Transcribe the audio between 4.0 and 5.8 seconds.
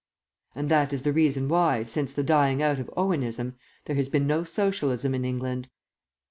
been no Socialism in England.